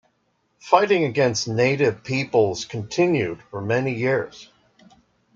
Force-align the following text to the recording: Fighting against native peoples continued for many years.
Fighting 0.57 1.03
against 1.03 1.47
native 1.47 2.03
peoples 2.03 2.65
continued 2.65 3.43
for 3.51 3.61
many 3.61 3.93
years. 3.93 4.49